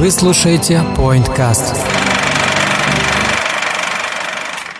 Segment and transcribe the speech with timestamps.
[0.00, 1.76] Вы слушаете PointCast.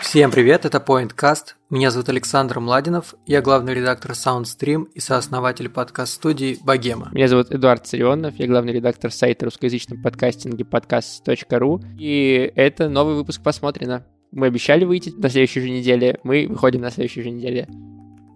[0.01, 1.57] Всем привет, это PointCast.
[1.69, 7.11] Меня зовут Александр Младинов, я главный редактор SoundStream и сооснователь подкаст-студии «Богема».
[7.13, 13.43] Меня зовут Эдуард Царионов, я главный редактор сайта русскоязычном подкастинге podcast.ru, и это новый выпуск
[13.43, 14.07] «Посмотрено».
[14.33, 17.69] Мы обещали выйти на следующей же неделе, мы выходим на следующей же неделе.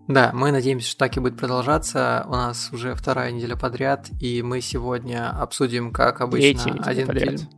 [0.07, 2.25] Да, мы надеемся, что так и будет продолжаться.
[2.29, 7.41] У нас уже вторая неделя подряд, и мы сегодня обсудим, как обычно, один подряд.
[7.41, 7.49] фильм.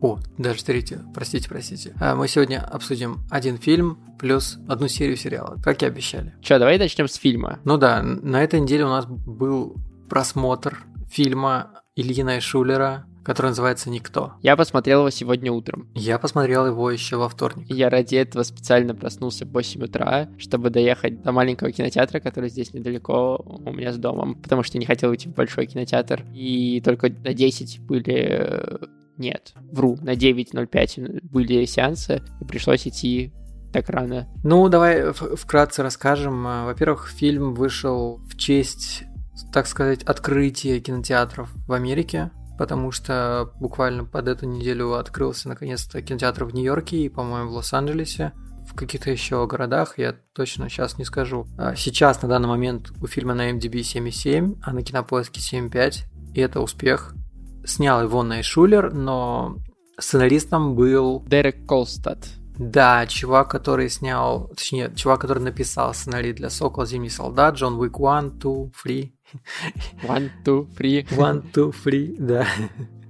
[0.00, 1.92] О, даже третью, простите, простите.
[2.00, 6.34] А, мы сегодня обсудим один фильм плюс одну серию сериала, как и обещали.
[6.40, 7.58] Че, давай начнем с фильма.
[7.64, 9.74] Ну да, на этой неделе у нас был
[10.08, 14.32] просмотр фильма Ильина Шулера который называется «Никто».
[14.40, 15.86] Я посмотрел его сегодня утром.
[15.94, 17.66] Я посмотрел его еще во вторник.
[17.68, 22.72] Я ради этого специально проснулся в 8 утра, чтобы доехать до маленького кинотеатра, который здесь
[22.72, 26.24] недалеко у меня с домом, потому что не хотел идти в большой кинотеатр.
[26.32, 28.80] И только на 10 были...
[29.18, 33.34] Нет, вру, на 9.05 были сеансы, и пришлось идти
[33.74, 34.26] так рано.
[34.42, 36.44] Ну, давай вкратце расскажем.
[36.44, 39.02] Во-первых, фильм вышел в честь,
[39.52, 46.44] так сказать, открытия кинотеатров в Америке потому что буквально под эту неделю открылся наконец-то кинотеатр
[46.44, 48.32] в Нью-Йорке и, по-моему, в Лос-Анджелесе.
[48.68, 51.46] В каких-то еще городах, я точно сейчас не скажу.
[51.56, 56.00] А сейчас, на данный момент, у фильма на MDB 7,7, а на Кинопоиске 7,5,
[56.34, 57.14] и это успех.
[57.64, 59.56] Снял его Най Шулер, но
[59.98, 61.24] сценаристом был...
[61.26, 62.28] Дерек Колстад.
[62.58, 68.00] Да, чувак, который снял, точнее, чувак, который написал сценарий для Сокол, Зимний солдат, Джон Уик
[68.00, 69.14] 1, 2, 3.
[70.02, 71.06] One, two, three.
[71.10, 72.46] One, two, three, да.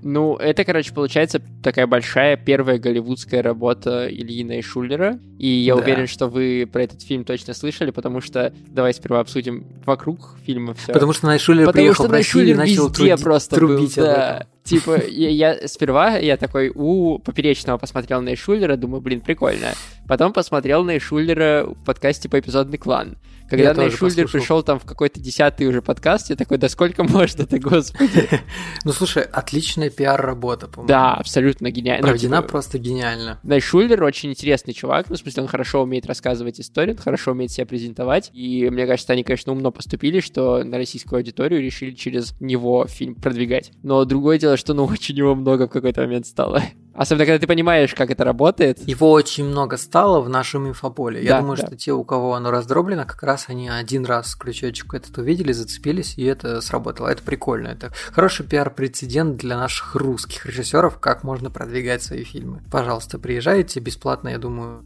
[0.03, 5.19] Ну, это, короче, получается такая большая первая голливудская работа Ильина и Шулера.
[5.39, 5.83] И я да.
[5.83, 10.75] уверен, что вы про этот фильм точно слышали, потому что давай сперва обсудим вокруг фильма
[10.75, 10.93] все.
[10.93, 14.47] Потому что Найшулер потому приехал что в Россию и начал труди- просто трубить был, да.
[14.69, 19.73] Типа, я, я сперва, я такой, у Поперечного посмотрел на Шулера, думаю, блин, прикольно.
[20.07, 23.17] Потом посмотрел на Шулера в подкасте по эпизодный клан.
[23.49, 28.29] Когда Найшульдер пришел там в какой-то десятый уже подкаст, я такой, да сколько можно-то, господи.
[28.85, 30.89] Ну, слушай, отличная пиар-работа, по-моему.
[30.89, 32.07] Да, абсолютно гениально.
[32.07, 33.41] Проведена ну, типа, просто гениально.
[33.43, 37.51] Найшульдер очень интересный чувак, ну, в смысле, он хорошо умеет рассказывать историю, он хорошо умеет
[37.51, 42.35] себя презентовать, и мне кажется, они, конечно, умно поступили, что на российскую аудиторию решили через
[42.41, 43.73] него фильм продвигать.
[43.83, 46.63] Но другое дело, что, ну, очень его много в какой-то момент стало.
[46.95, 48.81] Особенно, когда ты понимаешь, как это работает.
[48.89, 51.23] Его очень много стало в нашем инфополе.
[51.23, 51.67] Я да, думаю, да.
[51.67, 56.19] что те, у кого оно раздроблено, как раз они один раз крючочек этот увидели, зацепились,
[56.19, 57.07] и это сработало.
[57.07, 57.69] Это прикольно.
[57.69, 62.65] Это хороший пиар-прецедент для наших русских режиссеров, как можно продвигать свои фильмы.
[62.69, 64.83] Пожалуйста, приезжайте бесплатно, я думаю,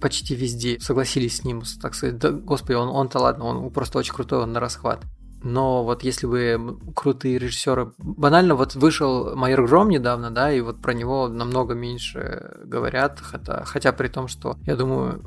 [0.00, 4.12] почти везде согласились с ним, так сказать, да, господи, он, он-то ладно, он просто очень
[4.12, 5.00] крутой, он на расхват
[5.44, 7.92] но вот если бы крутые режиссеры...
[7.98, 13.62] Банально, вот вышел «Майор Гром» недавно, да, и вот про него намного меньше говорят, хотя,
[13.64, 15.22] хотя при том, что, я думаю,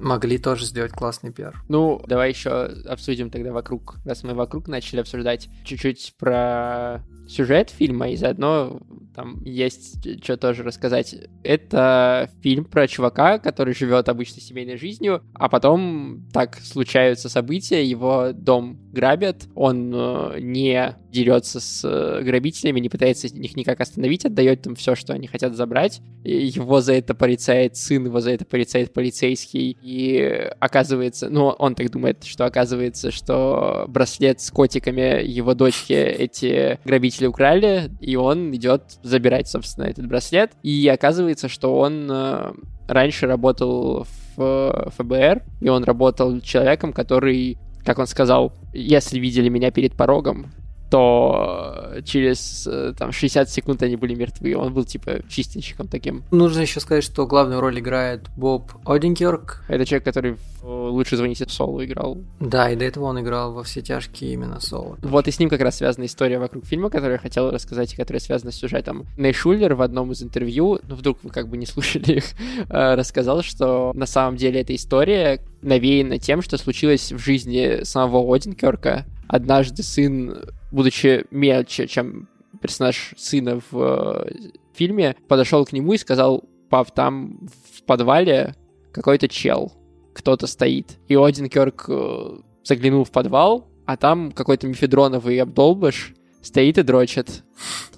[0.00, 1.62] могли тоже сделать классный пиар.
[1.68, 2.50] Ну, давай еще
[2.86, 8.80] обсудим тогда вокруг, раз мы вокруг начали обсуждать чуть-чуть про сюжет фильма, и заодно
[9.16, 11.16] там есть что тоже рассказать.
[11.42, 18.32] Это фильм про чувака, который живет обычной семейной жизнью, а потом так случаются события, его
[18.32, 24.66] дом грабят, он э, не дерется с э, грабителями, не пытается их никак остановить, отдает
[24.66, 26.00] им все, что они хотят забрать.
[26.24, 29.76] Его за это порицает сын, его за это порицает полицейский.
[29.80, 36.78] И оказывается, ну, он так думает, что оказывается, что браслет с котиками его дочки эти
[36.84, 40.52] грабители украли, и он идет забирать, собственно, этот браслет.
[40.62, 42.52] И оказывается, что он э,
[42.88, 44.06] раньше работал
[44.36, 50.52] в ФБР, и он работал человеком, который как он сказал, если видели меня перед порогом,
[50.90, 54.56] то через э, там 60 секунд они были мертвы.
[54.56, 56.22] Он был типа чистенщиком таким.
[56.30, 59.64] Нужно еще сказать, что главную роль играет Боб Одинкерк.
[59.68, 62.18] Это человек, который лучше звоните Солу играл.
[62.40, 64.98] Да, и до этого он играл во все тяжкие именно Соло.
[65.02, 67.96] Вот и с ним как раз связана история вокруг фильма, которую я хотел рассказать, и
[67.96, 69.06] которая связана с сюжетом.
[69.16, 72.24] Ней Шулер в одном из интервью, ну вдруг вы как бы не слушали их,
[72.68, 78.34] э, рассказал, что на самом деле эта история навеяна тем, что случилось в жизни самого
[78.34, 79.04] Одинкерка.
[79.28, 80.38] Однажды сын
[80.76, 82.28] будучи мельче, чем
[82.60, 88.54] персонаж сына в э, фильме, подошел к нему и сказал, пап, там в подвале
[88.92, 89.72] какой-то чел,
[90.14, 90.98] кто-то стоит.
[91.08, 97.42] И Один Кёрк э, заглянул в подвал, а там какой-то мифедроновый обдолбыш стоит и дрочит.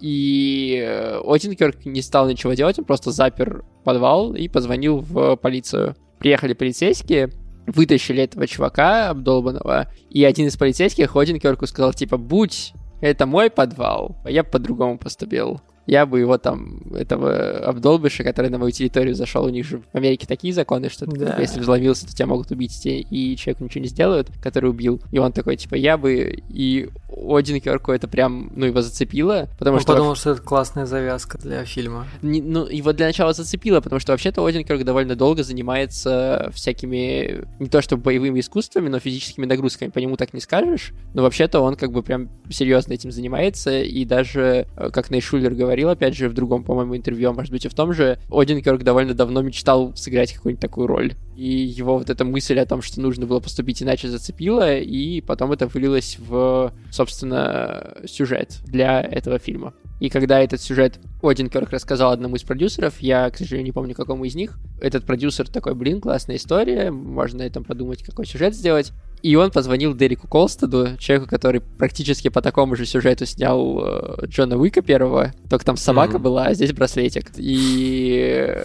[0.01, 5.97] И э, Одинкерк не стал ничего делать, он просто запер подвал и позвонил в полицию.
[6.21, 7.33] приехали полицейские,
[7.69, 14.17] вытащили этого чувака обдолбанного, и один из полицейских Одинкерку сказал, типа, будь это мой подвал,
[14.25, 19.45] а я по-другому поступил я бы его там, этого обдолбыша, который на мою территорию зашел,
[19.45, 21.33] у них же в Америке такие законы, что да.
[21.33, 25.01] ты, если взломился, то тебя могут убить, и человеку ничего не сделают, который убил.
[25.11, 26.43] И он такой, типа, я бы...
[26.51, 29.93] И Один Кёрку это прям, ну, его зацепило, потому он что...
[29.95, 32.07] подумал, что это классная завязка для фильма.
[32.21, 37.47] Не, ну, его для начала зацепило, потому что вообще-то Один Кёрк довольно долго занимается всякими,
[37.59, 39.89] не то чтобы боевыми искусствами, но физическими нагрузками.
[39.89, 44.05] По нему так не скажешь, но вообще-то он как бы прям серьезно этим занимается, и
[44.05, 47.65] даже, э, как Нейшулер говорит, говорил, опять же, в другом, по-моему, интервью, а может быть
[47.65, 51.15] и в том же, Одинкерк довольно давно мечтал сыграть какую-нибудь такую роль.
[51.37, 55.53] И его вот эта мысль о том, что нужно было поступить иначе, зацепила, и потом
[55.53, 59.73] это вылилось в, собственно, сюжет для этого фильма.
[60.01, 64.25] И когда этот сюжет Одинкерк рассказал одному из продюсеров, я, к сожалению, не помню, какому
[64.25, 68.93] из них, этот продюсер такой, блин, классная история, можно на этом подумать, какой сюжет сделать.
[69.23, 74.57] И он позвонил Дереку Колстеду, человеку, который практически по такому же сюжету снял э, Джона
[74.57, 76.21] Уика первого, только там собака mm-hmm.
[76.21, 77.33] была, а здесь браслетик.
[77.37, 78.57] И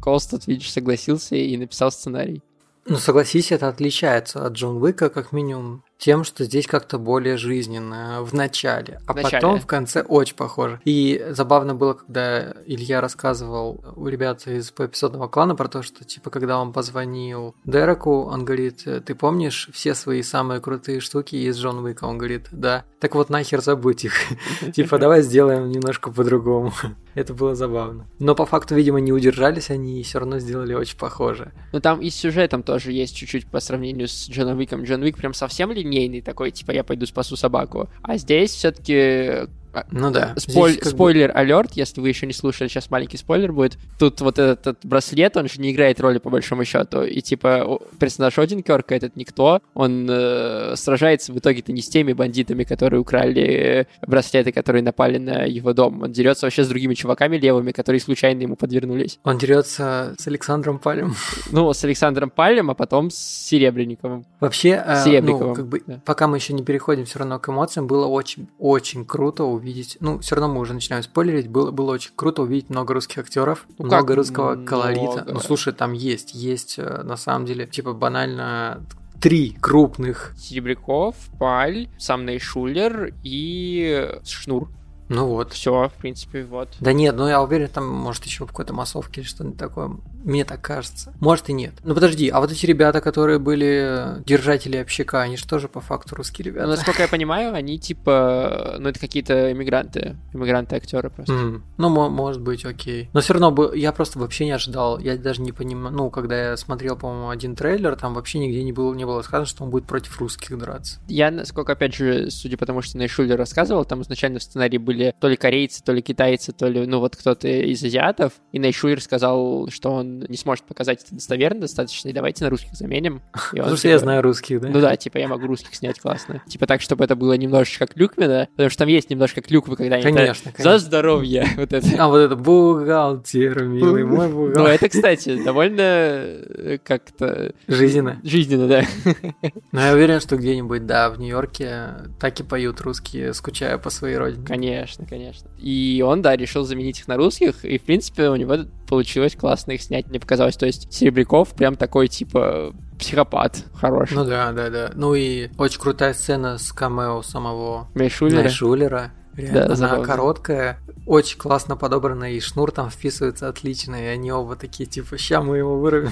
[0.00, 2.42] Колстед, видишь, согласился и написал сценарий.
[2.86, 8.22] Ну, согласись, это отличается от Джон Уика, как минимум тем, что здесь как-то более жизненно
[8.22, 9.42] в начале, а в начале.
[9.42, 10.80] потом в конце очень похоже.
[10.84, 16.30] И забавно было, когда Илья рассказывал у ребят из поэпизодного клана про то, что типа
[16.30, 21.84] когда он позвонил Дереку, он говорит, ты помнишь все свои самые крутые штуки из Джон
[21.84, 22.04] Уика?
[22.04, 22.84] Он говорит, да.
[23.00, 24.14] Так вот нахер забудь их.
[24.74, 26.72] Типа давай сделаем немножко по-другому.
[27.18, 28.06] Это было забавно.
[28.20, 31.50] Но по факту, видимо, не удержались они и все равно сделали очень похоже.
[31.72, 34.84] Ну там и с сюжетом тоже есть чуть-чуть по сравнению с Джоном Уиком.
[34.84, 37.88] Джон Уик прям совсем ли линейный такой, типа, я пойду спасу собаку.
[38.02, 39.48] А здесь все-таки
[39.90, 40.34] ну да.
[40.36, 43.78] Спой- спойлер алерт, если вы еще не слушали, сейчас маленький спойлер будет.
[43.98, 47.02] Тут вот этот, этот браслет, он же не играет роли по большому счету.
[47.02, 52.64] И типа персонаж Одинкерка, этот никто, он э, сражается в итоге-то не с теми бандитами,
[52.64, 56.02] которые украли браслеты, которые напали на его дом.
[56.02, 59.18] Он дерется вообще с другими чуваками левыми, которые случайно ему подвернулись.
[59.24, 61.14] Он дерется с Александром Палем.
[61.50, 64.26] Ну, с Александром Палем, а потом с Серебренниковым.
[64.40, 66.00] Вообще, э, ну, как бы, да.
[66.04, 70.34] пока мы еще не переходим все равно к эмоциям, было очень-очень круто увидеть, ну, все
[70.34, 74.06] равно мы уже начинаем спойлерить, было, было очень круто увидеть много русских актеров, ну, много
[74.08, 74.66] как русского много.
[74.66, 75.26] колорита.
[75.28, 78.82] Ну, слушай, там есть, есть, э, на самом деле, типа банально
[79.20, 80.34] три крупных.
[80.38, 84.70] Серебряков, Паль, сам Нейшулер и Шнур.
[85.08, 85.52] Ну вот.
[85.52, 86.68] Все, в принципе, вот.
[86.80, 89.96] Да нет, ну я уверен, там может еще в какой-то массовке или что-нибудь такое.
[90.24, 91.14] Мне так кажется.
[91.20, 91.74] Может и нет.
[91.84, 96.16] Ну подожди, а вот эти ребята, которые были держатели общака, они же тоже по факту
[96.16, 96.66] русские ребята.
[96.66, 101.32] Ну, насколько я понимаю, они типа, ну это какие-то иммигранты, иммигранты-актеры просто.
[101.32, 101.62] Mm.
[101.76, 103.08] Ну, может быть, окей.
[103.12, 106.50] Но все равно бы, я просто вообще не ожидал, я даже не понимаю, ну, когда
[106.50, 109.70] я смотрел, по-моему, один трейлер, там вообще нигде не было, не было сказано, что он
[109.70, 111.00] будет против русских драться.
[111.08, 115.14] Я, насколько, опять же, судя по тому, что Найшулер рассказывал, там изначально в сценарии были
[115.20, 119.00] то ли корейцы, то ли китайцы, то ли, ну, вот кто-то из азиатов, и Найшулер
[119.00, 123.22] сказал, что он не сможет показать это достоверно достаточно, и давайте на русских заменим.
[123.52, 124.68] И он, Потому что я знаю русских, да?
[124.68, 126.42] Ну да, типа я могу русских снять классно.
[126.48, 129.96] Типа так, чтобы это было немножечко как клюквина, потому что там есть немножко клюквы, когда
[129.96, 130.72] они конечно, конечно.
[130.72, 131.46] за здоровье.
[131.58, 131.86] Вот это.
[131.98, 134.58] А вот это бухгалтер, милый мой бухгалтер.
[134.58, 137.52] Ну это, кстати, довольно э, как-то...
[137.66, 138.20] Жизненно.
[138.22, 138.84] Жизненно, да.
[139.72, 141.88] Но я уверен, что где-нибудь, да, в Нью-Йорке
[142.20, 144.46] так и поют русские, скучая по своей родине.
[144.46, 145.50] Конечно, конечно.
[145.58, 148.56] И он, да, решил заменить их на русских, и, в принципе, у него
[148.88, 150.56] получилось классно их снять, мне показалось.
[150.56, 154.14] То есть Серебряков прям такой, типа, психопат хороший.
[154.14, 154.90] Ну да, да, да.
[154.94, 158.42] Ну и очень крутая сцена с камео самого Мейшулера.
[158.42, 159.12] Мейшулера.
[159.34, 160.04] Реально, да, она забавно.
[160.04, 165.40] короткая, очень классно подобрана, и шнур там вписывается отлично, и они оба такие, типа, ща
[165.42, 166.10] мы его вырвем.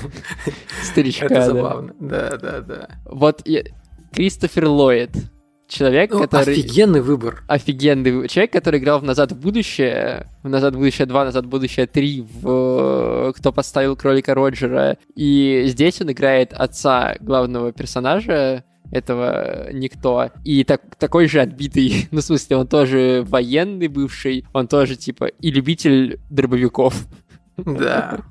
[0.85, 1.93] Старичка, Это забавно.
[1.99, 2.89] Да, да, да.
[3.05, 3.43] Вот
[4.13, 5.11] Кристофер Ллойд,
[5.69, 6.55] человек, ну, который...
[6.55, 7.43] Офигенный выбор.
[7.49, 8.29] Офигенный выбор.
[8.29, 11.87] Человек, который играл в «Назад в будущее», в «Назад в будущее 2», «Назад в будущее
[11.87, 14.97] 3», в «Кто поставил кролика Роджера».
[15.15, 20.31] И здесь он играет отца главного персонажа, этого никто.
[20.45, 25.27] И так, такой же отбитый, ну, в смысле, он тоже военный бывший, он тоже, типа,
[25.27, 26.95] и любитель дробовиков.
[27.57, 28.21] Да.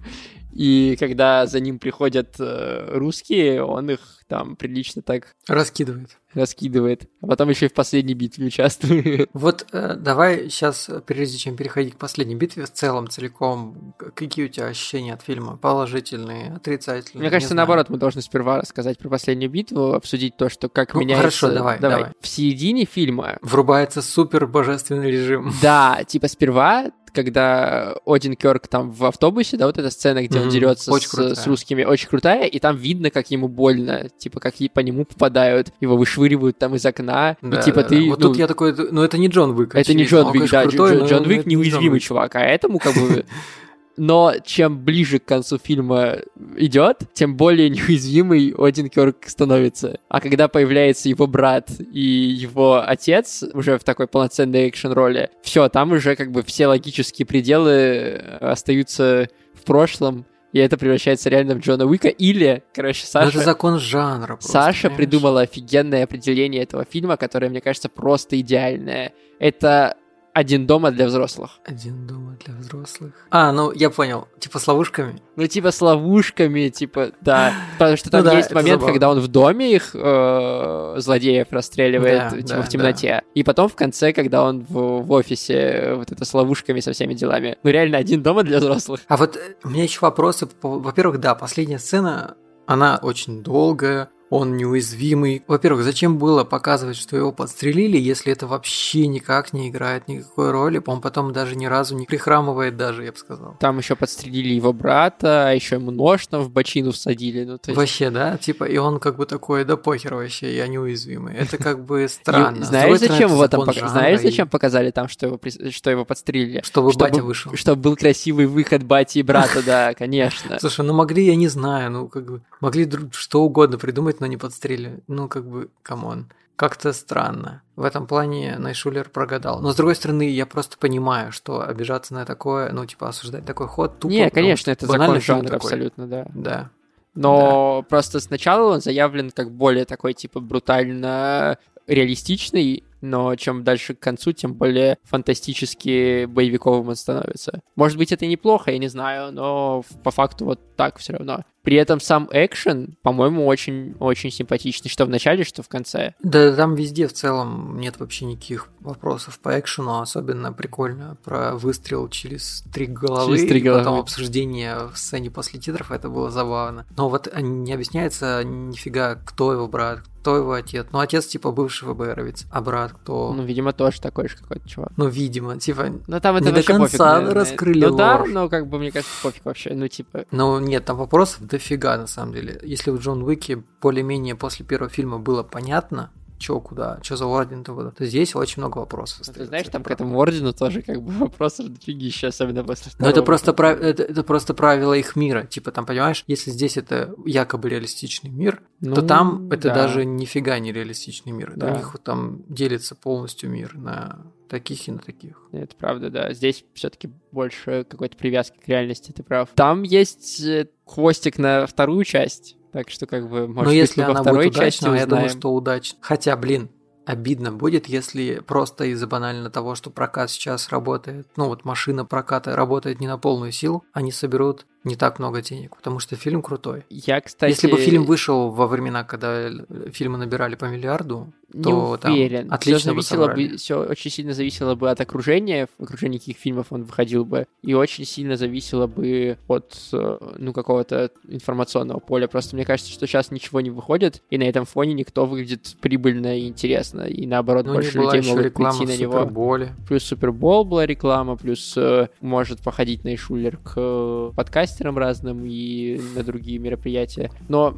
[0.55, 5.27] И когда за ним приходят э, русские, он их там прилично так...
[5.47, 6.17] Раскидывает.
[6.33, 7.09] Раскидывает.
[7.21, 9.29] А потом еще и в последней битве участвует.
[9.33, 14.47] Вот э, давай сейчас, прежде чем переходить к последней битве, в целом, целиком, какие у
[14.47, 15.57] тебя ощущения от фильма?
[15.57, 17.21] Положительные, отрицательные?
[17.21, 21.01] Мне кажется, наоборот, мы должны сперва рассказать про последнюю битву, обсудить то, что как ну,
[21.01, 21.21] меняется...
[21.21, 22.13] Хорошо, давай, давай, давай.
[22.21, 23.37] В середине фильма...
[23.41, 25.51] Врубается супер божественный режим.
[25.61, 30.43] Да, типа сперва когда Один Кёрк там в автобусе, да, вот эта сцена, где mm-hmm.
[30.43, 34.55] он дерется с, с русскими, очень крутая, и там видно, как ему больно, типа, как
[34.73, 38.03] по нему попадают, его вышвыривают там из окна, да, и типа да, ты...
[38.03, 38.09] Да.
[38.09, 39.75] Вот ну, тут я такой, ну это не Джон Уик.
[39.75, 43.25] Это не Джон Уик, да, крутой, Джон, Джон Уик неуязвимый чувак, а этому как бы
[43.97, 46.17] но чем ближе к концу фильма
[46.57, 49.99] идет, тем более неуязвимый Один Кёрк становится.
[50.09, 55.91] А когда появляется его брат и его отец уже в такой полноценной экшен-роли, все, там
[55.91, 60.25] уже как бы все логические пределы остаются в прошлом,
[60.55, 62.07] и это превращается реально в Джона Уика.
[62.07, 63.27] Или, короче, Саша...
[63.27, 64.97] Это закон жанра просто, Саша понимаешь?
[64.97, 69.11] придумала офигенное определение этого фильма, которое, мне кажется, просто идеальное.
[69.37, 69.97] Это
[70.35, 71.61] один дома для взрослых.
[71.63, 73.13] Один дома для взрослых.
[73.31, 74.27] А, ну я понял.
[74.37, 75.21] Типа с ловушками?
[75.37, 77.53] Ну, типа с ловушками, типа, да.
[77.79, 78.91] Потому что там ну, есть да, момент, забавно.
[78.91, 83.23] когда он в доме их э, злодеев расстреливает, да, типа, да, в темноте.
[83.33, 87.13] И потом в конце, когда он в, в офисе, вот это с ловушками, со всеми
[87.13, 87.57] делами.
[87.63, 88.99] Ну, реально, один дома для взрослых.
[89.07, 90.49] А вот э, у меня еще вопросы.
[90.61, 92.35] Во-первых, да, последняя сцена,
[92.67, 95.43] она очень долгая, он неуязвимый.
[95.47, 100.81] Во-первых, зачем было показывать, что его подстрелили, если это вообще никак не играет никакой роли?
[100.85, 103.55] Он потом даже ни разу не прихрамывает даже, я бы сказал.
[103.59, 107.43] Там еще подстрелили его брата, еще ему нож там в бочину всадили.
[107.43, 107.77] Ну, есть...
[107.77, 108.37] Вообще, да?
[108.37, 111.35] Типа, и он как бы такой, да похер вообще, я неуязвимый.
[111.35, 112.65] Это как бы странно.
[112.65, 115.39] Знаешь, зачем его там Знаешь, зачем показали там, что его,
[115.71, 116.61] что его подстрелили?
[116.63, 117.53] Чтобы батя вышел.
[117.55, 120.57] Чтобы был красивый выход бати и брата, да, конечно.
[120.59, 124.37] Слушай, ну могли, я не знаю, ну как бы, могли что угодно придумать, но не
[124.37, 125.03] подстрелили.
[125.07, 126.31] Ну, как бы, come on.
[126.55, 127.63] Как-то странно.
[127.75, 129.61] В этом плане Найшулер прогадал.
[129.61, 133.67] Но с другой стороны, я просто понимаю, что обижаться на такое, ну, типа, осуждать такой
[133.67, 134.13] ход тупо.
[134.13, 136.25] Не, конечно, это закон жанра абсолютно, да.
[136.33, 136.69] Да.
[137.13, 137.89] Но да.
[137.89, 141.57] просто сначала он заявлен как более такой, типа, брутально
[141.87, 147.61] реалистичный, но чем дальше к концу, тем более фантастически боевиковым он становится.
[147.75, 151.43] Может быть, это неплохо, я не знаю, но по факту вот так все равно.
[151.65, 156.13] При этом сам экшен, по-моему, очень-очень симпатичный, что в начале, что в конце.
[156.21, 162.07] Да, там везде в целом нет вообще никаких вопросов по экшену, особенно прикольно про выстрел
[162.07, 163.81] через три головы, через три головы.
[163.81, 166.85] и потом обсуждение в сцене после титров, это было забавно.
[166.95, 170.85] Но вот не объясняется нифига, кто его брат, кто его отец.
[170.91, 173.33] Ну, отец типа бывший ФБРовец, а брат кто?
[173.33, 174.91] Ну, видимо, тоже такой же какой-то чувак.
[174.97, 178.67] Ну, видимо, типа, ну, там это не до конца пофиг, раскрыли Ну, да, но как
[178.67, 180.25] бы, мне кажется, пофиг вообще, ну, типа...
[180.31, 182.59] Ну, нет, там вопросов дофига, на самом деле.
[182.63, 187.73] Если в Джон Уике более-менее после первого фильма было понятно, чё, куда, чё за орден-то
[187.73, 189.27] вот, то здесь очень много вопросов.
[189.27, 193.09] Ну, ты знаешь, там к этому ордену тоже как бы вопросов дофигища, особенно после Но
[193.09, 193.79] это просто, прав...
[193.79, 195.45] это, это просто правило их мира.
[195.45, 199.75] Типа там, понимаешь, если здесь это якобы реалистичный мир, ну, то там это да.
[199.75, 201.53] даже нифига не реалистичный мир.
[201.55, 201.71] Да.
[201.71, 205.41] У них вот там делится полностью мир на таких и на таких.
[205.51, 206.33] Это правда, да.
[206.33, 209.49] Здесь все-таки больше какой-то привязки к реальности, ты прав.
[209.55, 214.01] Там есть э, хвостик на вторую часть, так что, как бы, может Но быть, если
[214.01, 215.97] она второй будет удачной, я думаю, что удачно.
[216.01, 216.69] Хотя, блин,
[217.05, 222.53] обидно будет, если просто из-за банально того, что прокат сейчас работает, ну вот машина проката
[222.53, 226.85] работает не на полную силу, они соберут не так много денег, потому что фильм крутой.
[226.89, 227.51] Я, кстати...
[227.51, 229.49] Если бы фильм вышел во времена, когда
[229.91, 232.47] фильмы набирали по миллиарду, то не уверен.
[232.47, 236.17] там отлично все зависело бы, бы, все очень сильно зависело бы от окружения, в окружении
[236.17, 241.99] каких фильмов он выходил бы, и очень сильно зависело бы от, э, ну, какого-то информационного
[241.99, 242.27] поля.
[242.27, 246.37] Просто мне кажется, что сейчас ничего не выходит, и на этом фоне никто выглядит прибыльно
[246.37, 249.19] и интересно, и наоборот, ну, больше людей могут прийти на него.
[249.19, 249.75] Суперболе.
[249.87, 255.45] Плюс Супербол была реклама, плюс э, может походить на Шулер к э, подкасту подкастерам разным
[255.45, 257.31] и на другие мероприятия.
[257.47, 257.77] Но,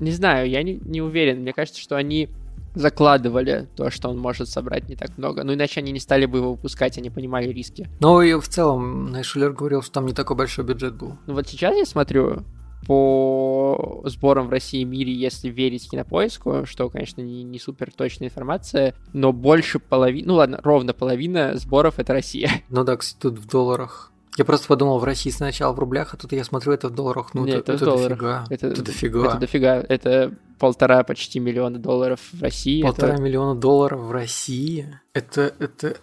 [0.00, 1.40] не знаю, я не, не уверен.
[1.40, 2.28] Мне кажется, что они
[2.74, 5.44] закладывали то, что он может собрать не так много.
[5.44, 7.88] Ну, иначе они не стали бы его выпускать, они понимали риски.
[8.00, 11.18] Ну, и в целом, Найшулер говорил, что там не такой большой бюджет был.
[11.26, 12.44] Ну, вот сейчас я смотрю,
[12.86, 18.28] по сборам в России и мире, если верить кинопоиску, что, конечно, не, не супер точная
[18.28, 22.50] информация, но больше половины, ну ладно, ровно половина сборов это Россия.
[22.70, 26.16] Ну да, кстати, тут в долларах я просто подумал, в России сначала в рублях, а
[26.16, 27.34] тут я смотрю, это в долларах.
[27.34, 28.44] Ну, Нет, это, это, это дофига.
[28.48, 29.26] Это, это дофига.
[29.26, 29.84] Это дофига.
[29.88, 32.82] Это полтора почти миллиона долларов в России.
[32.82, 33.22] Полтора это...
[33.22, 34.98] миллиона долларов в России?
[35.12, 35.52] Это...
[35.58, 35.96] это...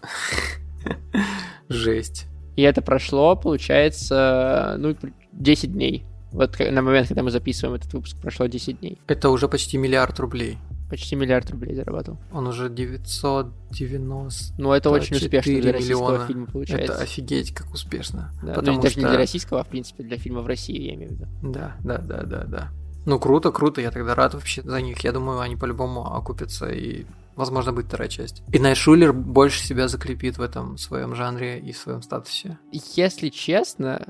[1.70, 2.28] Жесть.
[2.56, 4.96] И это прошло, получается, ну,
[5.32, 6.06] 10 дней.
[6.32, 9.00] Вот на момент, когда мы записываем этот выпуск, прошло 10 дней.
[9.08, 10.60] Это уже почти миллиард рублей.
[10.90, 12.18] Почти миллиард рублей заработал.
[12.32, 14.56] Он уже 990.
[14.58, 16.28] Ну, это очень успешно для российского миллиона.
[16.28, 16.94] фильма получается.
[16.94, 18.34] Это офигеть, как успешно.
[18.42, 19.02] Да, Потому ну, даже что...
[19.02, 21.28] не для российского, а в принципе для фильма в России, я имею в виду.
[21.44, 22.72] Да, да, да, да, да.
[23.06, 25.00] Ну, круто, круто, я тогда рад вообще за них.
[25.04, 27.06] Я думаю, они по-любому окупятся и
[27.40, 28.44] возможно, будет вторая часть.
[28.52, 32.60] И Найшулер больше себя закрепит в этом своем жанре и своем статусе.
[32.72, 34.06] Если честно,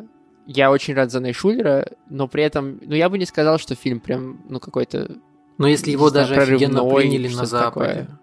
[0.47, 3.99] я очень рад за Найшулера, но при этом, ну, я бы не сказал, что фильм
[3.99, 5.17] прям, ну, какой-то...
[5.59, 7.87] Но если его даже офигенно приняли на Западе.
[7.87, 8.19] Такое.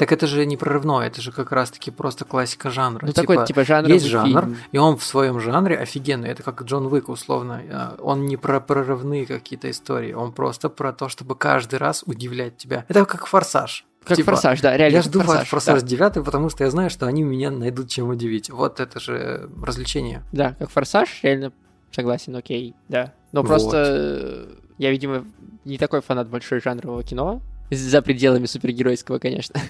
[0.00, 3.04] Так это же не прорывное, это же как раз-таки просто классика жанра.
[3.04, 3.88] Ну, типа, такой, типа, жанр.
[3.90, 4.56] Есть жанр, фильм.
[4.72, 6.30] и он в своем жанре офигенный.
[6.30, 7.60] Это как Джон Уик, условно.
[7.70, 12.56] А, он не про прорывные какие-то истории, он просто про то, чтобы каждый раз удивлять
[12.56, 12.86] тебя.
[12.88, 13.84] Это как форсаж.
[14.02, 14.96] Как типа, форсаж, да, реально.
[14.96, 15.86] Я жду форсаж, форсаж да.
[15.86, 18.48] 9, потому что я знаю, что они меня найдут чем удивить.
[18.48, 20.22] Вот это же развлечение.
[20.32, 21.52] Да, как форсаж, реально
[21.92, 23.12] согласен, окей, да.
[23.32, 23.48] Но вот.
[23.48, 24.48] просто
[24.80, 25.26] я, видимо,
[25.66, 29.60] не такой фанат большой жанрового кино, за пределами супергеройского, конечно.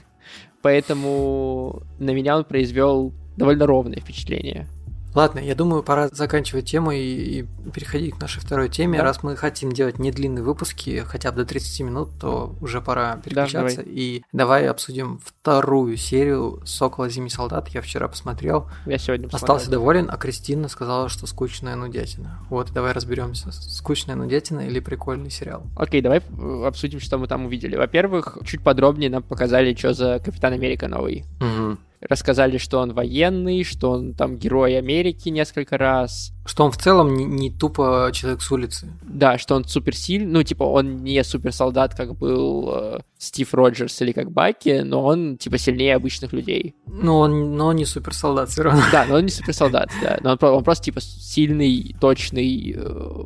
[0.62, 4.69] Поэтому на меня он произвел довольно ровное впечатление.
[5.14, 8.99] Ладно, я думаю, пора заканчивать тему и, и переходить к нашей второй теме.
[8.99, 9.05] Да.
[9.05, 13.17] Раз мы хотим делать не длинные выпуски, хотя бы до 30 минут, то уже пора
[13.17, 13.79] переключаться.
[13.79, 13.95] Да, давай.
[13.95, 17.69] И давай обсудим вторую серию «Сокола Зимний солдат».
[17.69, 18.69] Я вчера посмотрел.
[18.87, 19.57] Я сегодня посмотрел.
[19.57, 22.38] Остался доволен, а Кристина сказала, что скучная нудятина.
[22.49, 25.64] Вот, давай разберемся, скучная нудятина или прикольный сериал.
[25.76, 26.23] Окей, давай
[26.64, 27.76] обсудим, что мы там увидели.
[27.76, 31.25] Во-первых, чуть подробнее нам показали, что за Капитан Америка новый.
[31.40, 36.33] Угу рассказали, что он военный, что он там герой Америки несколько раз.
[36.47, 38.90] Что он в целом не, не тупо человек с улицы.
[39.02, 44.12] Да, что он суперсильный, ну, типа, он не суперсолдат, как был э, Стив Роджерс или
[44.12, 46.75] как Баки, но он, типа, сильнее обычных людей.
[46.87, 48.83] Но он, но он не суперсолдат все равно.
[48.90, 50.19] Да, но он не суперсолдат, да.
[50.23, 53.25] Но он, он просто, типа, сильный, точный, э,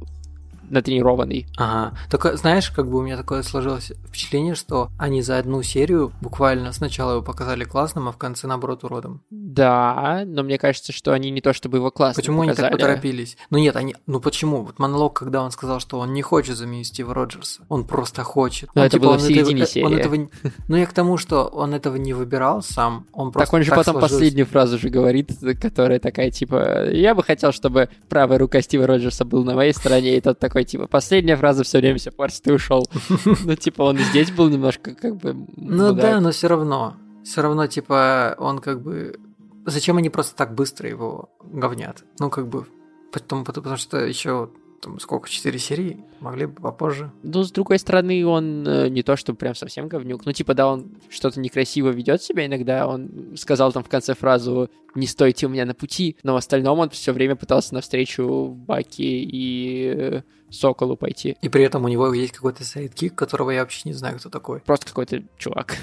[0.70, 1.46] натренированный.
[1.56, 1.96] Ага.
[2.10, 6.72] Только, знаешь, как бы у меня такое сложилось впечатление, что они за одну серию буквально
[6.72, 9.22] сначала его показали классным, а в конце, наоборот, уродом.
[9.30, 12.66] Да, но мне кажется, что они не то чтобы его классно Почему показали.
[12.66, 13.36] они так поторопились?
[13.50, 13.96] Ну нет, они...
[14.06, 14.64] Ну почему?
[14.64, 17.62] Вот монолог, когда он сказал, что он не хочет заменить Стива Роджерса.
[17.68, 18.70] Он просто хочет.
[18.74, 19.84] Но он, это типа, было в середине этого, серии.
[19.84, 20.28] Он этого...
[20.68, 23.70] Ну я к тому, что он этого не выбирал сам, он просто Так он же
[23.70, 24.14] так потом сложился.
[24.14, 29.24] последнюю фразу же говорит, которая такая, типа, я бы хотел, чтобы правая рука Стива Роджерса
[29.24, 32.52] был на моей стороне, и тот такой, типа, последняя фраза все время все портит и
[32.52, 32.88] ушел.
[33.44, 35.34] Ну, типа, он здесь был немножко как бы...
[35.56, 36.96] Ну да, но все равно.
[37.24, 39.18] Все равно, типа, он как бы...
[39.66, 42.04] Зачем они просто так быстро его говнят?
[42.20, 42.66] Ну, как бы,
[43.12, 44.50] потому, потому что еще
[44.84, 47.10] там сколько, четыре серии, могли бы попозже.
[47.22, 50.26] Ну, с другой стороны, он э, не то, что прям совсем говнюк.
[50.26, 52.86] Ну, типа, да, он что-то некрасиво ведет себя иногда.
[52.86, 56.78] Он сказал там в конце фразу «не стойте у меня на пути», но в остальном
[56.78, 61.36] он все время пытался навстречу Баки и э, Соколу пойти.
[61.40, 64.60] И при этом у него есть какой-то sidekick, которого я вообще не знаю, кто такой.
[64.60, 65.76] Просто какой-то чувак.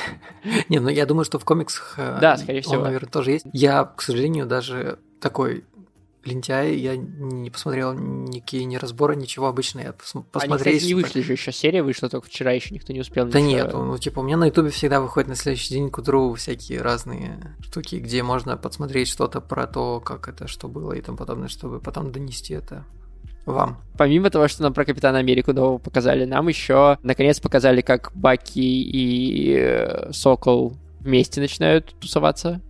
[0.68, 2.78] Не, ну я думаю, что в комиксах э, да, скорее всего.
[2.78, 3.46] он, наверное, тоже есть.
[3.52, 5.64] Я, к сожалению, даже такой
[6.24, 10.42] лентяй, я не посмотрел никакие ни разборы, ничего обычно я посмотрел.
[10.42, 13.26] Они, кстати, не вышли же еще серия вышла только вчера, еще никто не успел.
[13.26, 13.62] Да ничего...
[13.64, 16.80] нет, ну типа у меня на ютубе всегда выходит на следующий день к утру всякие
[16.80, 21.48] разные штуки, где можно подсмотреть что-то про то, как это, что было и тому подобное,
[21.48, 22.84] чтобы потом донести это
[23.46, 23.78] вам.
[23.98, 28.60] Помимо того, что нам про Капитана Америку нового показали, нам еще наконец показали, как Баки
[28.60, 32.60] и э, Сокол вместе начинают тусоваться.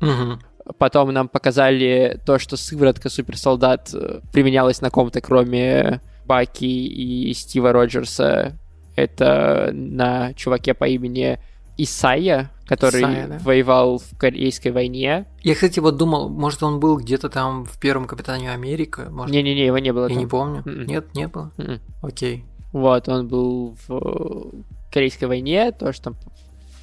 [0.00, 0.38] Угу.
[0.78, 7.72] Потом нам показали то, что сыворотка суперсолдат э, применялась на ком-то, кроме Баки и Стива
[7.72, 8.58] Роджерса.
[8.96, 11.38] Это на чуваке по имени
[11.82, 13.38] Исайя, который Исайя, да?
[13.42, 15.26] воевал в Корейской войне.
[15.42, 19.08] Я, кстати, вот думал, может, он был где-то там в первом Капитане Америка?
[19.10, 19.34] Может...
[19.34, 20.04] Не-не-не, его не было.
[20.04, 20.18] Я там.
[20.18, 20.62] не помню.
[20.66, 20.84] Mm-mm.
[20.84, 21.52] Нет, не было.
[21.56, 21.80] Mm-mm.
[22.02, 22.44] Окей.
[22.72, 24.52] Вот, он был в
[24.92, 26.16] Корейской войне, то, что там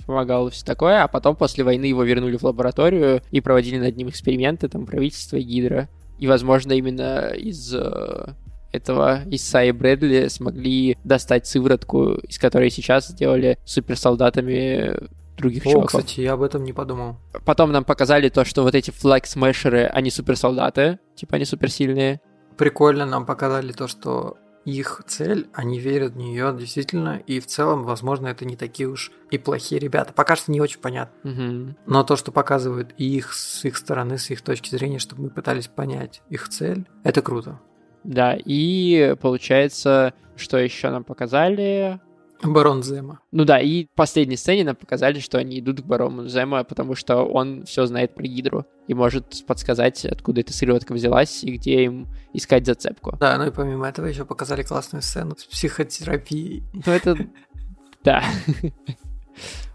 [0.08, 3.96] помогал и все такое, а потом после войны его вернули в лабораторию и проводили над
[3.96, 5.89] ним эксперименты, там, правительство и Гидра.
[6.17, 8.34] И, возможно, именно из э,
[8.72, 14.96] этого Исаи Брэдли смогли достать сыворотку, из которой сейчас сделали суперсолдатами
[15.38, 16.02] других О, чуваков.
[16.02, 17.17] кстати, я об этом не подумал.
[17.46, 22.20] Потом нам показали то, что вот эти флаг-смешеры, они суперсолдаты, типа они суперсильные.
[22.58, 24.38] Прикольно нам показали то, что
[24.72, 29.12] их цель, они верят в нее действительно, и в целом, возможно, это не такие уж
[29.32, 30.12] и плохие ребята.
[30.14, 31.30] Пока что не очень понятно.
[31.30, 31.76] Угу.
[31.86, 35.30] Но то, что показывают и их с их стороны, с их точки зрения, чтобы мы
[35.30, 37.60] пытались понять их цель, это круто.
[38.04, 42.00] Да, и получается, что еще нам показали?
[42.43, 43.19] Барон Зема.
[43.32, 46.95] Ну да, и в последней сцене нам показали, что они идут к барону Зема, потому
[46.95, 51.86] что он все знает про Гидру и может подсказать, откуда эта сыроватка взялась и где
[51.86, 53.17] им искать зацепку.
[53.19, 56.63] Да, ну и помимо этого еще показали классную сцену с психотерапией.
[56.73, 57.17] Ну это...
[58.04, 58.23] Да.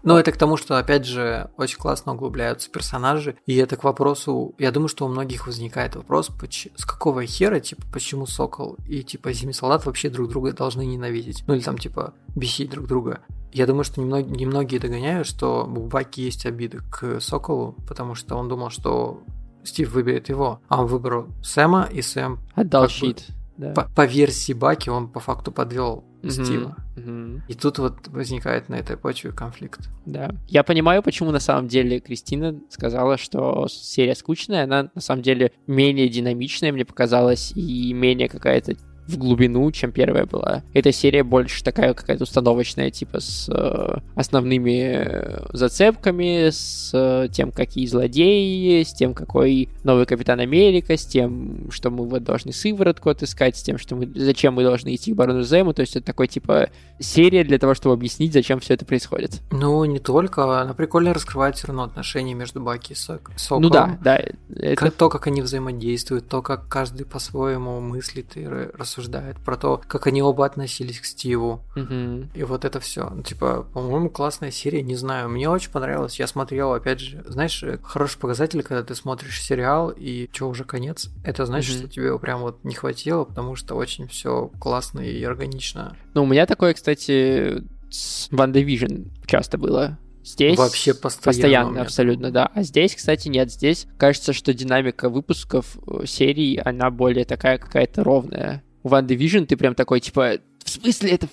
[0.03, 3.37] Ну, это к тому, что, опять же, очень классно углубляются персонажи.
[3.45, 6.29] И это к вопросу, я думаю, что у многих возникает вопрос,
[6.75, 11.43] с какого хера, типа, почему Сокол и, типа, Зимний Солдат вообще друг друга должны ненавидеть?
[11.47, 13.21] Ну, или там, типа, бесить друг друга.
[13.53, 18.35] Я думаю, что немногие, немногие догоняют, что у Баки есть обиды к Соколу, потому что
[18.35, 19.21] он думал, что
[19.63, 22.39] Стив выберет его, а он выбрал Сэма, и Сэм...
[22.55, 23.27] Отдал щит.
[23.57, 23.71] Да.
[23.73, 26.29] По, по версии Баки он по факту подвел mm-hmm.
[26.29, 26.75] Стива.
[26.95, 27.41] Mm-hmm.
[27.47, 29.89] И тут вот возникает на этой почве конфликт.
[30.05, 30.35] Да.
[30.47, 34.63] Я понимаю, почему на самом деле Кристина сказала, что серия скучная.
[34.63, 38.75] Она на самом деле менее динамичная, мне показалась, и менее какая-то
[39.07, 40.63] в глубину, чем первая была.
[40.73, 47.51] Эта серия больше такая какая-то установочная, типа с э, основными э, зацепками, с э, тем,
[47.51, 53.09] какие злодеи, с тем, какой новый Капитан Америка, с тем, что мы вот должны сыворотку
[53.09, 55.73] отыскать, с тем, что мы, зачем мы должны идти к Барону Зему.
[55.73, 59.41] То есть это такой, типа, серия для того, чтобы объяснить, зачем все это происходит.
[59.51, 60.61] Ну, не только.
[60.61, 63.31] Она прикольно раскрывает все равно отношения между Баки и Сок.
[63.35, 63.63] Соколом.
[63.63, 64.21] Ну да, да.
[64.55, 64.91] Это...
[64.91, 70.07] То, как они взаимодействуют, то, как каждый по-своему мыслит и рассуждает рассуждает про то, как
[70.07, 71.63] они оба относились к Стиву.
[71.75, 72.29] Угу.
[72.35, 73.09] И вот это все.
[73.09, 75.29] Ну, типа, по-моему, классная серия, не знаю.
[75.29, 76.19] Мне очень понравилось.
[76.19, 81.09] Я смотрел, опять же, знаешь, хороший показатель, когда ты смотришь сериал и что уже конец.
[81.23, 81.79] Это значит, угу.
[81.79, 85.95] что тебе прям вот не хватило, потому что очень все классно и органично.
[86.13, 89.97] Ну, у меня такое, кстати, с Ван Division часто было.
[90.23, 92.49] Здесь вообще постоянно, постоянно абсолютно, да.
[92.53, 93.51] А здесь, кстати, нет.
[93.51, 99.45] Здесь кажется, что динамика выпусков э, серий она более такая какая-то ровная у Ван Division
[99.45, 101.27] ты прям такой, типа, в смысле это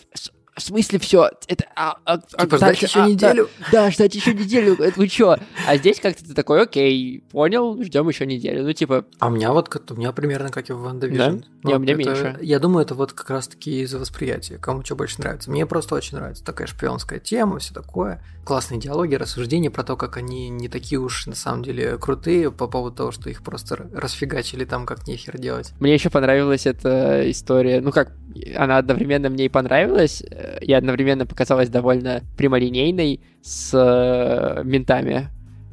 [0.60, 1.30] в смысле все?
[1.46, 3.48] Это, а, а, а типа, ждать еще а, неделю?
[3.58, 4.74] Да, да, ждать еще неделю.
[4.74, 5.38] Это вы что?
[5.66, 8.64] А здесь как-то ты такой, окей, понял, ждем еще неделю.
[8.64, 9.06] Ну, типа...
[9.18, 11.30] А у меня вот, у меня примерно как и в Ванда Да?
[11.30, 12.38] Ну, Не, у меня это, меньше.
[12.42, 15.50] Я думаю, это вот как раз-таки из-за восприятия, кому что больше нравится.
[15.50, 18.22] Мне просто очень нравится такая шпионская тема, все такое.
[18.50, 22.66] Классные диалоги, рассуждения про то, как они не такие уж на самом деле крутые по
[22.66, 25.72] поводу того, что их просто расфигачили там как нехер делать.
[25.78, 27.80] Мне еще понравилась эта история.
[27.80, 28.10] Ну как,
[28.56, 35.30] она одновременно мне и понравилась, э, и одновременно показалась довольно прямолинейной с э, ментами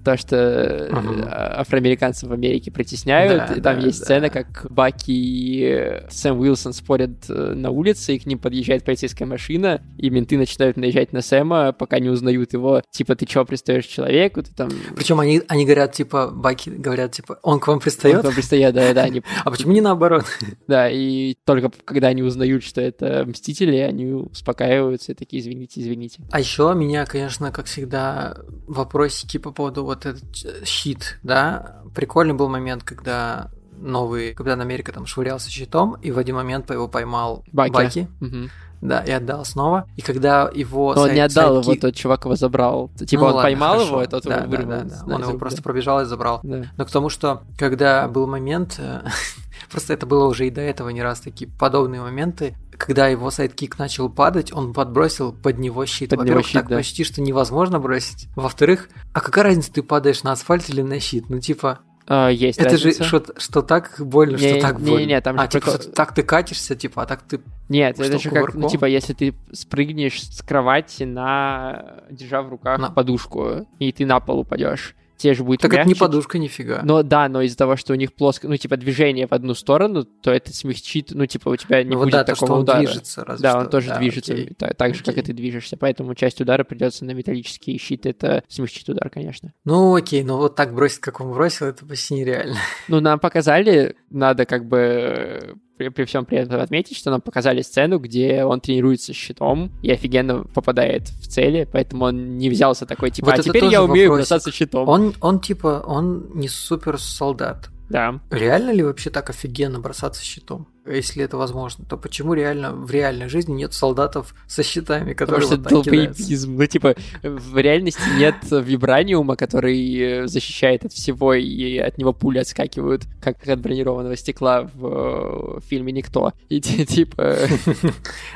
[0.07, 1.27] то, что uh-huh.
[1.57, 3.49] афроамериканцев в Америке притесняют.
[3.49, 4.05] Да, и там да, есть да.
[4.05, 9.27] сцена, как Баки и Сэм Уилсон спорят э, на улице, и к ним подъезжает полицейская
[9.27, 12.81] машина, и менты начинают наезжать на Сэма, пока не узнают его.
[12.89, 14.43] Типа, ты чего пристаешь человеку?
[14.43, 14.69] Ты там...
[14.95, 18.15] Причем они, они говорят, типа, Баки говорят, типа, он к вам пристает?
[18.15, 19.03] Он к вам пристает, да, да.
[19.03, 19.23] Они...
[19.43, 20.23] А почему не наоборот?
[20.67, 26.21] Да, и только когда они узнают, что это Мстители, они успокаиваются и такие, извините, извините.
[26.31, 32.33] А еще меня, конечно, как всегда, вопросики по поводу вот этот э, щит, да, прикольный
[32.33, 37.43] был момент, когда новый Капитан Америка там швырялся щитом, и в один момент его поймал
[37.51, 37.71] Баки.
[37.71, 38.07] Баки.
[38.21, 38.49] Угу.
[38.81, 39.88] Да, и отдал снова.
[39.95, 40.93] И когда его...
[40.93, 42.91] Но он не отдал его, тот чувак его забрал.
[43.07, 43.88] Типа ну, он ладно, поймал хорошо.
[43.89, 44.67] его, и тот да, его вырвал.
[44.67, 45.15] Да, да, да.
[45.15, 46.41] Он его просто пробежал и забрал.
[46.43, 46.65] Да.
[46.77, 49.01] Но к тому, что когда был момент, э,
[49.71, 53.77] просто это было уже и до этого не раз такие подобные моменты, когда его sidekick
[53.79, 56.11] начал падать, он подбросил под него щит.
[56.11, 56.77] Под Во-первых, щит, так да.
[56.77, 58.29] почти что невозможно бросить.
[58.35, 61.29] Во-вторых, а какая разница, ты падаешь на асфальт или на щит?
[61.29, 63.03] Ну, типа, Э, есть Это разница.
[63.03, 64.99] же что, что так больно, не, что так больно.
[64.99, 65.91] Не, не, там а, типа, прикол...
[65.91, 67.41] так ты катишься, типа, а так ты...
[67.67, 68.61] Нет, что, это же как, кувырком?
[68.61, 72.05] ну, типа, если ты спрыгнешь с кровати на...
[72.09, 72.91] держа в руках На.
[72.91, 75.82] подушку, и ты на пол упадешь тебе же будет Так мягче.
[75.82, 76.82] это не подушка нифига.
[76.84, 80.06] Но да, но из-за того, что у них плоско, ну, типа, движение в одну сторону,
[80.06, 82.62] то это смягчит, ну, типа, у тебя не ну, будет да, такого то, что он
[82.62, 82.80] удара.
[82.80, 83.60] движется, разве да, что.
[83.60, 84.53] он тоже да, движется, окей.
[84.58, 88.43] так, так же, как и ты движешься, поэтому часть удара придется на металлический щит, это
[88.47, 89.53] смягчит удар, конечно.
[89.65, 92.58] Ну, окей, но вот так бросить, как он бросил, это почти нереально.
[92.88, 97.61] Ну, нам показали, надо как бы при, при всем при этом отметить, что нам показали
[97.61, 103.11] сцену, где он тренируется щитом и офигенно попадает в цели, поэтому он не взялся такой,
[103.11, 104.87] типа, Вот а теперь я умею бросаться щитом.
[104.89, 107.69] Он, он типа, он не супер солдат.
[107.89, 108.19] Да.
[108.31, 110.67] Реально ли вообще так офигенно бросаться щитом?
[110.88, 115.45] Если это возможно, то почему реально в реальной жизни нет солдатов со щитами, Потому которые
[115.47, 115.91] что вот кидаются?
[115.93, 116.56] долбоебизм.
[116.58, 122.39] Ну, типа, в реальности нет вибраниума, который э, защищает от всего, и от него пули
[122.39, 126.34] отскакивают, как от бронированного стекла в э, фильме «Никто».
[126.50, 127.38] И ти- типа...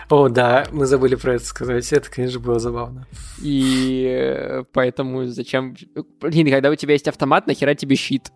[0.09, 1.91] О, да, мы забыли про это сказать.
[1.93, 3.07] Это, конечно, было забавно.
[3.41, 5.75] И э, поэтому зачем...
[6.19, 8.31] Блин, когда у тебя есть автомат, нахера тебе щит?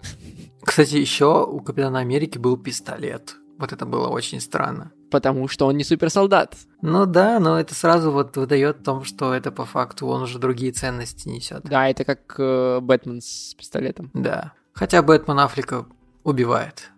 [0.63, 3.36] Кстати, еще у Капитана Америки был пистолет.
[3.57, 4.91] Вот это было очень странно.
[5.11, 6.55] Потому что он не суперсолдат.
[6.81, 10.71] Ну да, но это сразу вот выдает том, что это по факту он уже другие
[10.71, 11.63] ценности несет.
[11.63, 14.11] Да, это как э, Бэтмен с пистолетом.
[14.13, 14.53] Да.
[14.73, 15.85] Хотя Бэтмен Аффлека
[16.23, 16.91] убивает.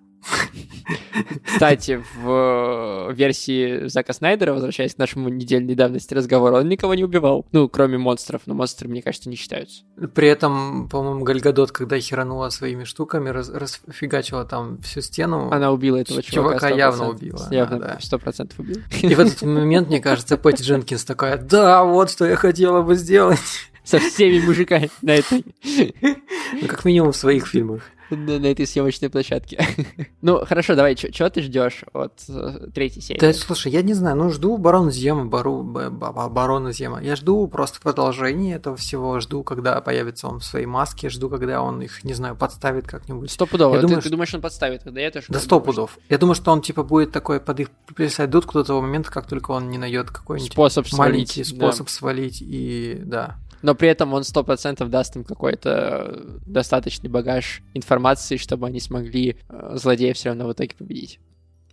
[1.43, 7.45] Кстати, в версии Зака Снайдера, возвращаясь к нашему недельной давности разговору, он никого не убивал.
[7.51, 9.83] Ну, кроме монстров, но монстры, мне кажется, не считаются.
[10.13, 15.49] При этом, по-моему, Гальгадот, когда херанула своими штуками, раз, расфигачила там всю стену.
[15.51, 16.59] Она убила этого чувака.
[16.59, 17.47] Чувака явно убила.
[17.49, 18.81] Явно, сто процентов убила.
[19.01, 22.95] И в этот момент, мне кажется, Пэтти Дженкинс такая, да, вот что я хотела бы
[22.95, 23.39] сделать.
[23.87, 25.45] Со всеми мужиками на этой.
[26.61, 29.65] Ну, как минимум в своих фильмах на, на этой съемочной площадке.
[30.21, 33.19] ну, хорошо, давай, что ты ждешь от э, третьей серии?
[33.19, 37.01] Да, слушай, я не знаю, ну, жду Барона Зема, Бару, Барона Зема.
[37.01, 41.61] Я жду просто продолжение этого всего, жду, когда появится он в своей маске, жду, когда
[41.61, 43.31] он их, не знаю, подставит как-нибудь.
[43.31, 44.81] Стопудово, я ты, думаю, ты думаешь, он подставит?
[44.85, 45.97] Да, я тоже да сто пудов.
[46.09, 47.69] Я думаю, что он, типа, будет такой под их
[48.29, 51.91] дудку до того момента, как только он не найдет какой-нибудь способ маленький свалить, способ да.
[51.91, 58.37] свалить, и да но при этом он сто процентов даст им какой-то достаточный багаж информации,
[58.37, 61.19] чтобы они смогли э, злодея все равно в итоге победить.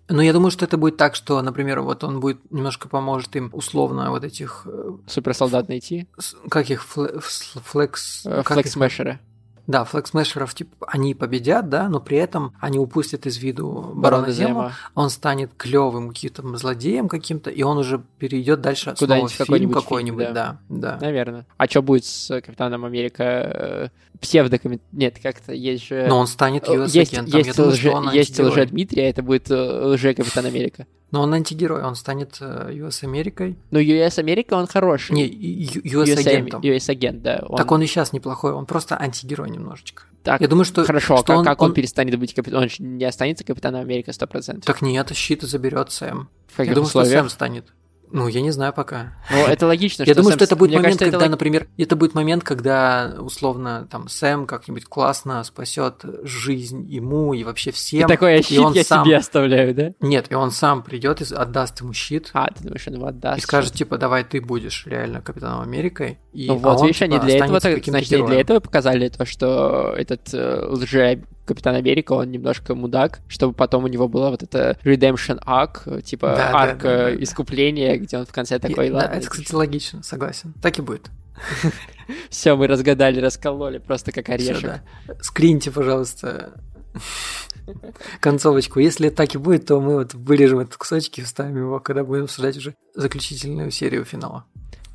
[0.08, 3.48] Ну, я думаю, что это будет так, что, например, вот он будет немножко поможет им
[3.52, 4.66] условно вот этих...
[4.66, 6.06] э, Суперсолдат найти?
[6.50, 6.84] Как их?
[6.84, 8.26] Флекс...
[8.44, 9.18] Флекс-мешеры.
[9.66, 14.72] Да, флексмешеров, типа, они победят, да, но при этом они упустят из виду Барона Зема,
[14.94, 19.70] он станет клевым каким-то злодеем каким-то, и он уже перейдет дальше Куда-нибудь снова в фильм
[19.72, 20.58] какой-нибудь, какой-нибудь да.
[20.68, 20.98] да, да.
[21.00, 21.46] Наверное.
[21.56, 23.90] А что будет с Капитаном Америка?
[24.20, 24.82] Псевдокомит...
[24.92, 26.06] Нет, как-то есть же...
[26.08, 27.38] Но он станет US есть, агентом.
[27.38, 28.16] Есть, думаю, лже...
[28.16, 30.86] есть лже Дмитрий, а это будет лже Капитан Америка.
[31.14, 33.56] Но он антигерой, он станет US Америкой.
[33.70, 35.12] Но US Америка он хороший.
[35.12, 36.60] Не, US, агентом.
[36.60, 37.44] US агент, да.
[37.48, 37.56] Он...
[37.56, 40.02] Так он и сейчас неплохой, он просто антигерой немножечко.
[40.24, 42.68] Так, я думаю, что хорошо, что а он, как он, он перестанет быть капитаном?
[42.80, 44.62] Он не останется капитаном Америки 100%?
[44.62, 46.28] Так нет, щит заберет Сэм.
[46.48, 47.12] В каких я думаю, условиях?
[47.12, 47.66] что Сэм станет.
[48.14, 49.12] Ну, я не знаю пока.
[49.28, 50.38] Ну, это логично, Я думаю, Сэм...
[50.38, 51.30] что это будет Мне момент, кажется, когда, это...
[51.32, 57.72] например, это будет момент, когда, условно, там, Сэм как-нибудь классно спасет жизнь ему и вообще
[57.72, 58.06] всем.
[58.06, 59.04] И такой, а щит он я сам...
[59.04, 59.90] себе оставляю, да?
[59.98, 62.30] Нет, и он сам придет и отдаст ему щит.
[62.34, 63.38] А, ты думаешь, он его отдаст?
[63.38, 66.20] И скажет, типа, давай ты будешь реально Капитаном Америкой.
[66.32, 69.26] И, ну а вот, он, видишь, типа, они для этого, значит, для этого показали то,
[69.26, 74.42] что этот э, лже Капитан Америка, он немножко мудак, чтобы потом у него была вот
[74.42, 77.22] эта redemption arc, типа Да, да, арк да, да, э, да.
[77.24, 80.54] искупления, где он в конце такой, И- да, ладно, это, кстати, логично, согласен.
[80.62, 81.10] Так и будет.
[82.30, 84.62] все, мы разгадали, раскололи, просто как Всё, орешек.
[84.62, 84.82] да.
[85.20, 86.54] Скриньте, пожалуйста,
[88.20, 88.80] концовочку.
[88.80, 92.24] Если так и будет, то мы вот вырежем этот кусочек и вставим его, когда будем
[92.24, 94.44] обсуждать уже заключительную серию финала.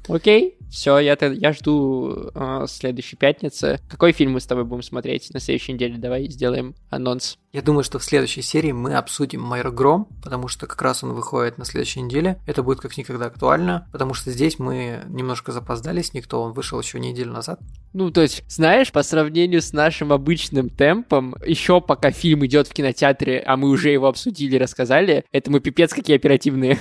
[0.09, 3.79] Окей, все, я, я жду э, следующей пятницы.
[3.87, 5.97] Какой фильм мы с тобой будем смотреть на следующей неделе?
[5.97, 7.37] Давай сделаем анонс.
[7.51, 11.13] Я думаю, что в следующей серии мы обсудим Майор Гром, потому что как раз он
[11.13, 12.39] выходит на следующей неделе.
[12.47, 16.79] Это будет как никогда актуально, потому что здесь мы немножко запоздали с никто, он вышел
[16.79, 17.59] еще неделю назад.
[17.93, 22.73] Ну, то есть, знаешь, по сравнению с нашим обычным темпом, еще пока фильм идет в
[22.73, 26.79] кинотеатре, а мы уже его обсудили, рассказали, это мы пипец какие оперативные.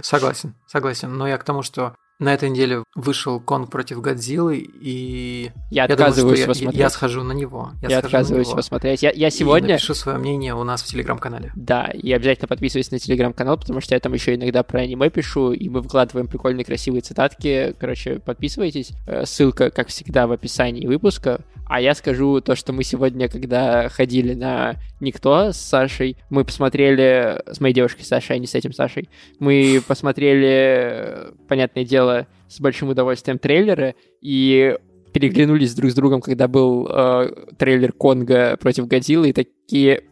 [0.00, 1.12] Согласен, согласен.
[1.16, 5.88] Но я к тому, что на этой неделе вышел Конг против Годзиллы, и Я я
[5.88, 6.80] думаю, отказываюсь что его я, смотреть.
[6.80, 7.70] я схожу на него.
[7.82, 8.52] Я, Я отказываюсь него.
[8.54, 9.02] его смотреть.
[9.02, 9.74] Я, я И сегодня...
[9.74, 11.52] напишу свое мнение у нас в телеграм-канале.
[11.56, 15.52] Да, и обязательно подписывайтесь на телеграм-канал, потому что я там еще иногда про аниме пишу,
[15.52, 17.74] и мы выкладываем прикольные красивые цитатки.
[17.78, 18.92] Короче, подписывайтесь.
[19.06, 21.40] Э, Ссылка, как всегда, в описании выпуска.
[21.66, 27.40] А я скажу то, что мы сегодня, когда ходили на Никто с Сашей, мы посмотрели,
[27.50, 32.90] с моей девушкой Сашей, а не с этим Сашей, мы посмотрели, понятное дело, с большим
[32.90, 34.76] удовольствием трейлеры, и
[35.12, 40.04] переглянулись друг с другом, когда был э, трейлер Конга против Годзиллы, и такие...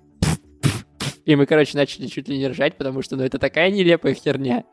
[1.27, 4.65] И мы, короче, начали чуть ли не ржать, потому что, ну, это такая нелепая херня.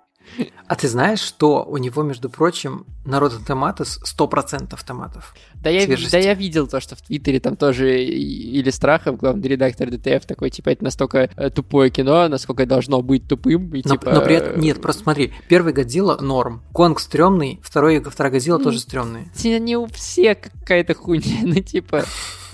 [0.68, 5.34] А ты знаешь, что у него, между прочим, народ Tomatoes 100% томатов?
[5.56, 6.12] Да я, Свежести.
[6.12, 10.50] да я видел то, что в Твиттере там тоже или Страхов, главный редактор ДТФ, такой,
[10.50, 14.12] типа, это настолько э, тупое кино, насколько должно быть тупым, и Но, типа...
[14.12, 18.80] но при этом, нет, просто смотри, первый Годзилла норм, Конг стрёмный, второй, вторая Годзилла тоже
[18.80, 19.32] стрёмный.
[19.44, 22.04] э, Не у всех какая-то хуйня, ну, типа...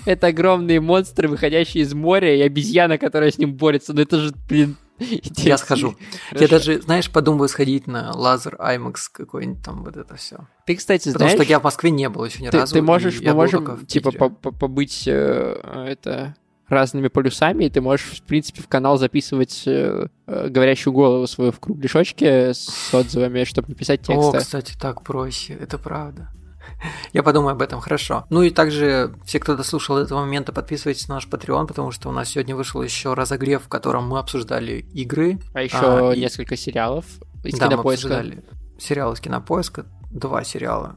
[0.06, 3.94] Это огромные монстры, выходящие из моря, и обезьяна, которая с ним борется.
[3.94, 4.76] Ну это же, блин...
[4.98, 5.96] Я схожу.
[6.32, 10.46] Я даже, знаешь, подумываю сходить на лазер IMAX какой-нибудь там вот это все.
[10.66, 11.42] Ты, кстати, Потому знаешь...
[11.42, 12.72] что я в Москве не был еще ни разу.
[12.72, 16.36] ты можешь, мы можем, типа, побыть э, это
[16.68, 21.52] разными полюсами, и ты можешь, в принципе, в канал записывать э, э, говорящую голову свою
[21.52, 24.38] в кругляшочке с отзывами, чтобы не писать О, тексты.
[24.38, 26.30] кстати, так проще, это правда.
[27.12, 28.24] Я подумаю об этом, хорошо.
[28.30, 32.08] Ну и также все, кто дослушал до этого момента, подписывайтесь на наш Patreon, потому что
[32.08, 35.38] у нас сегодня вышел еще разогрев, в котором мы обсуждали игры.
[35.54, 37.04] А еще А, и- несколько сериалов
[37.44, 37.92] из да, мы кинопоиска.
[38.18, 38.44] обсуждали
[38.78, 40.96] сериалы из кинопоиска, два сериала.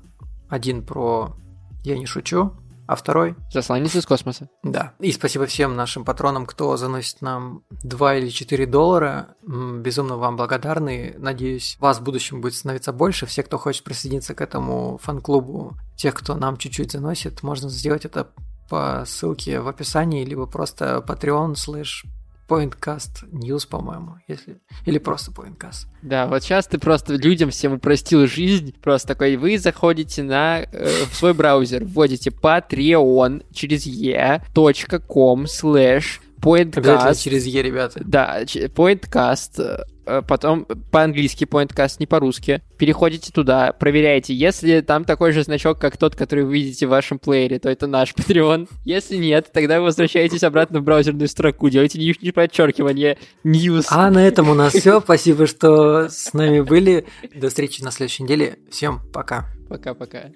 [0.50, 1.36] Один про
[1.84, 2.54] «Я не шучу»,
[2.88, 3.36] а второй...
[3.52, 4.50] Засланец из космоса.
[4.64, 4.94] Да.
[5.00, 9.36] И спасибо всем нашим патронам, кто заносит нам 2 или 4 доллара.
[9.44, 11.16] Безумно вам благодарны.
[11.18, 13.26] Надеюсь, вас в будущем будет становиться больше.
[13.26, 18.30] Все, кто хочет присоединиться к этому фан-клубу, тех, кто нам чуть-чуть заносит, можно сделать это
[18.70, 22.06] по ссылке в описании, либо просто patreon slash
[22.48, 24.62] Pointcast News, по-моему, если...
[24.86, 25.88] Или просто Pointcast.
[26.02, 28.74] Да, вот сейчас ты просто людям всем упростил жизнь.
[28.82, 37.24] Просто такой, вы заходите на э, в свой браузер, вводите patreon через e.com slash Pointcast.
[37.24, 38.02] через Е, ребята.
[38.04, 39.86] Да, Pointcast.
[40.08, 42.62] Э, потом по-английски Pointcast, не по-русски.
[42.78, 44.34] Переходите туда, проверяйте.
[44.34, 47.88] Если там такой же значок, как тот, который вы видите в вашем плеере, то это
[47.88, 48.70] наш Patreon.
[48.86, 53.86] Если нет, тогда вы возвращаетесь обратно в браузерную строку, делайте нижнее подчеркивание news.
[53.90, 55.02] А на этом у нас все.
[55.04, 57.06] Спасибо, что с нами были.
[57.36, 58.60] До встречи на следующей неделе.
[58.72, 59.48] Всем пока.
[59.68, 60.32] Пока-пока.